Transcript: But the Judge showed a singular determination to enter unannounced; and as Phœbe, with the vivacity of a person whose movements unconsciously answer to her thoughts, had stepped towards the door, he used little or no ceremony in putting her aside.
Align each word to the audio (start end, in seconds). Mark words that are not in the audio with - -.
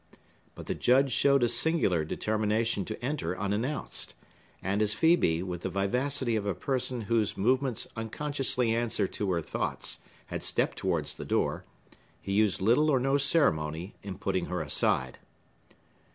But 0.55 0.65
the 0.65 0.73
Judge 0.73 1.11
showed 1.11 1.43
a 1.43 1.47
singular 1.47 2.03
determination 2.03 2.85
to 2.85 2.99
enter 3.05 3.37
unannounced; 3.39 4.15
and 4.59 4.81
as 4.81 4.95
Phœbe, 4.95 5.43
with 5.43 5.61
the 5.61 5.69
vivacity 5.69 6.35
of 6.35 6.47
a 6.47 6.55
person 6.55 7.01
whose 7.01 7.37
movements 7.37 7.85
unconsciously 7.95 8.73
answer 8.73 9.07
to 9.09 9.31
her 9.31 9.41
thoughts, 9.43 9.99
had 10.25 10.41
stepped 10.41 10.79
towards 10.79 11.13
the 11.13 11.23
door, 11.23 11.65
he 12.19 12.31
used 12.31 12.61
little 12.61 12.89
or 12.89 12.99
no 12.99 13.17
ceremony 13.17 13.93
in 14.01 14.17
putting 14.17 14.47
her 14.47 14.61
aside. 14.63 15.19